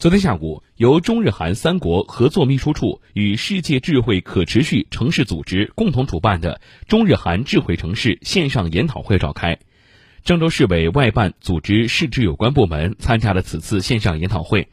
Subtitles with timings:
[0.00, 9.58] 昨天下午，由中日韩三国合作秘书处与世界智慧可持续城市组织共同主办的中日韩智慧城市线上研讨会召开。
[10.24, 14.68] 郑州市委外办组织市直有关部门参加了此次线上研讨会。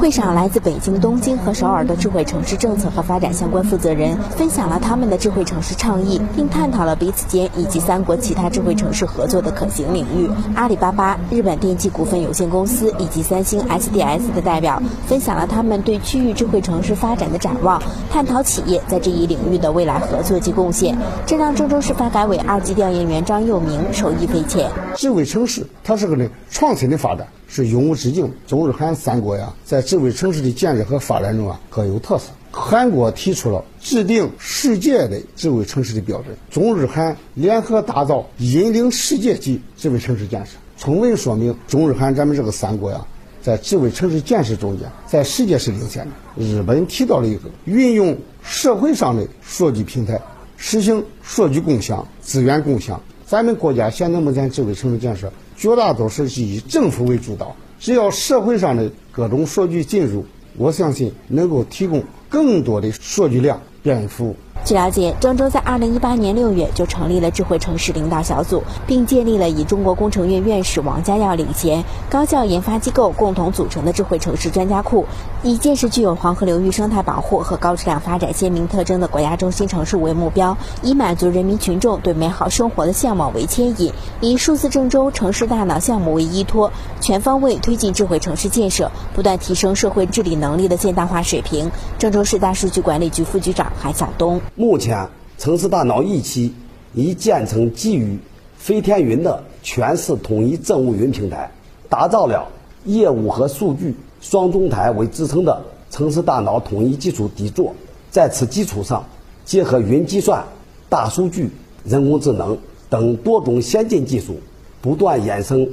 [0.00, 10.30] 会上，来自北京、东京和首尔的智慧城市政策和发展相关负责人分享了他们的智慧城市倡议，并探讨了彼此间以及三国其他智慧城市合作的可行领域。
[10.54, 24.70] 阿里巴巴、日本电器股份有限公司以及三星 SDS 的代表分享了他们对区域智慧城市发展的展望，探讨企业在这一领域的未来合作及贡献，这让郑州市发改委二级调研员张佑明受益匪浅。
[24.96, 27.26] 智慧城市它是个呢创新的发展。
[27.50, 28.32] 是永无止境。
[28.46, 32.26] 中日韩三国呀，在智慧城市的建设和发展中啊，各有特色。
[32.52, 43.06] 韩国提出了制定世界的智慧城市的标准，中日韩联合打造引领世界级智慧城市建设，充分说明中日韩咱们这个三国呀，
[43.42, 46.44] 在智慧城市建设中间，在世界是领先的。
[46.44, 50.20] 日本提到了一个运用社会上的数据平台，
[50.56, 53.00] 实行数据共享、资源共享。
[53.26, 55.32] 咱们国家现在目前智慧城市建设。
[55.60, 60.24] 绝大多数是以政府为主导，只要社会上的各种数据进入，
[60.56, 64.36] 我相信能够提供更多的数据量，便于服务。
[64.70, 75.06] 据了解，郑州在二零一八年六月就成立了智慧城市领导小组，并建立了以中国工程院院士王家耀领衔、高校研发机构共同组成的智慧城市专家库，
[75.42, 91.72] 以建设具有黄河流域生态保护和高质量发展鲜明特征的国家中心城市为目标，以满足人民群众对美好生活的向往为牵引，以数字郑州城市大脑项目为依托，全方位推进智慧城市建设，不断提升社会治理能力的现代化水平。
[91.98, 94.40] 郑州市大数据管理局副局长韩晓东。
[94.60, 95.08] 目前，
[95.38, 96.52] 城市大脑一期
[96.92, 98.18] 已建成基于
[98.58, 101.50] 飞天云的全市统一政务云平台，
[101.88, 102.46] 打造了
[102.84, 107.72] 业务和数据双中台为支撑的城市大脑统一基础底座。
[108.10, 109.02] 在此基础上，
[109.46, 110.44] 结合云计算、
[110.90, 111.48] 大数据、
[111.86, 112.58] 人工智能
[112.90, 114.36] 等多种先进技术，
[114.82, 115.66] 不断衍生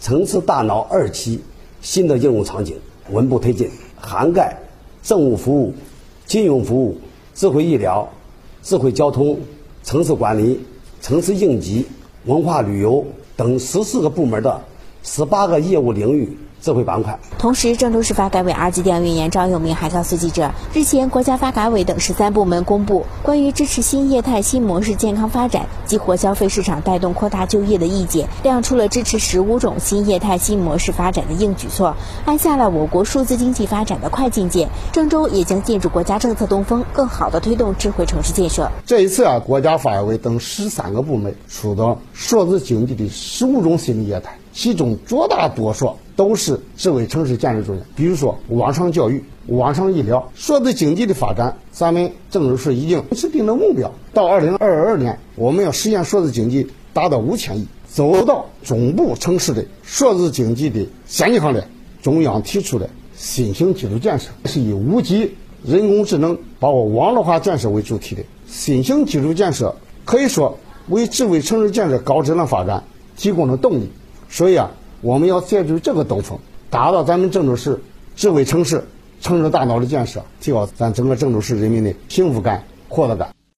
[0.00, 1.40] 城市大脑二期
[1.80, 2.74] 新的应用场景，
[3.12, 4.58] 稳步推进，涵盖
[5.00, 5.72] 政务服务、
[6.26, 6.96] 金融服务、
[7.36, 8.10] 智慧医疗。
[8.62, 9.38] 智慧交通、
[9.82, 10.60] 城市管理、
[11.00, 11.84] 城市应急、
[12.26, 13.04] 文化旅游
[13.36, 14.62] 等十四个部门的
[15.02, 16.36] 十八个业务领域。
[16.62, 17.18] 智慧板块。
[17.38, 34.68] 同时，郑州市发改委二级调研员张永明还告诉记者，日前国家发改委等十三部门公布关于支持新业态新模式健康发展、激活消费市场、带动扩大就业的意见，亮出了支持十五种新业态新模式发展的硬举措，按下了我国数字经济发展的快进键。
[34.92, 38.70] 郑州也将借助国家政策东风，更好地推动智慧城市建设。
[38.86, 44.38] 这一次啊，国家发改委等十三个部门出的数字经济的十五种新的业态。
[44.54, 51.56] 其中绝大多数都是智慧城市建设中心，比如说网上教育、网上医疗、数字经济的发展。
[51.72, 61.66] 咱们郑州市已经制定了目标，到二零二二年，我们要实现数字经济达到五千亿，走到中部城市的数字经济的先进行列。
[62.02, 70.58] 中央提出的新型基础建设是以五 G、人工智能、包括网络化建设为主体的新型基础建设，可以说
[70.88, 72.84] 为智慧城市建设高质量发展
[73.16, 73.88] 提供了动力。
[74.28, 76.38] 所以啊，我们要借助这个东风，
[76.70, 77.82] 达到咱们郑州市
[78.14, 78.84] 智慧城市、
[79.20, 83.34] 城市大脑的建设，提高咱整个郑州市人民的幸福感、获得感。